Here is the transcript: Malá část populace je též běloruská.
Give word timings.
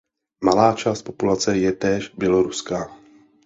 Malá 0.43 0.73
část 0.73 1.01
populace 1.01 1.57
je 1.57 1.71
též 1.71 2.09
běloruská. 2.17 2.89